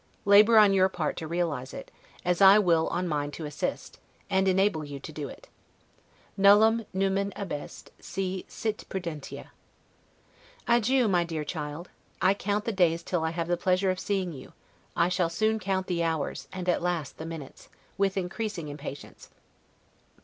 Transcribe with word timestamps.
Labor 0.25 0.57
on 0.57 0.73
your 0.73 0.89
part 0.89 1.15
to 1.17 1.27
realize 1.27 1.75
it, 1.75 1.91
as 2.25 2.41
I 2.41 2.57
will 2.57 2.87
on 2.87 3.07
mine 3.07 3.29
to 3.33 3.45
assist, 3.45 3.99
and 4.31 4.47
enable 4.47 4.83
you 4.83 4.99
to 4.99 5.11
do 5.11 5.27
it. 5.29 5.47
'Nullum 6.35 6.87
numen 6.91 7.31
abest, 7.35 7.91
si 7.99 8.43
sit 8.47 8.83
prudentia'. 8.89 9.51
Adieu, 10.67 11.07
my 11.07 11.23
dear 11.23 11.43
child! 11.45 11.89
I 12.19 12.33
count 12.33 12.65
the 12.65 12.71
days 12.71 13.03
till 13.03 13.23
I 13.23 13.29
have 13.29 13.47
the 13.47 13.57
pleasure 13.57 13.91
of 13.91 13.99
seeing 13.99 14.31
you; 14.31 14.53
I 14.95 15.07
shall 15.07 15.29
soon 15.29 15.59
count 15.59 15.85
the 15.85 16.01
hours, 16.01 16.47
and 16.51 16.67
at 16.67 16.81
last 16.81 17.19
the 17.19 17.25
minutes, 17.27 17.69
with 17.95 18.17
increasing 18.17 18.69
impatience. 18.69 19.29